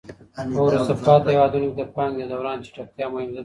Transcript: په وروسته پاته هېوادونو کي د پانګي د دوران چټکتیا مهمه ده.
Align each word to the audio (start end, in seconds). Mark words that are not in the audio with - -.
په 0.55 0.59
وروسته 0.67 0.93
پاته 1.05 1.29
هېوادونو 1.35 1.65
کي 1.71 1.75
د 1.79 1.83
پانګي 1.95 2.23
د 2.25 2.31
دوران 2.31 2.57
چټکتیا 2.65 3.05
مهمه 3.13 3.31
ده. 3.33 3.39